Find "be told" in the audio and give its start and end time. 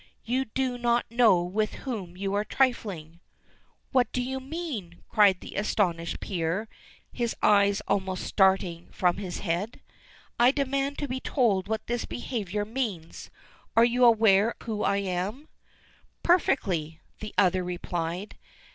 11.07-11.67